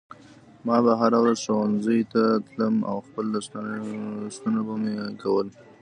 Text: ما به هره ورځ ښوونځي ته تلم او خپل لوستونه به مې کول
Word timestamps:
ما 0.65 0.77
به 0.85 0.91
هره 1.01 1.17
ورځ 1.23 1.37
ښوونځي 1.45 1.99
ته 2.13 2.21
تلم 2.47 2.75
او 2.89 2.97
خپل 3.07 3.25
لوستونه 4.23 4.59
به 4.67 4.73
مې 4.81 4.93
کول 5.21 5.47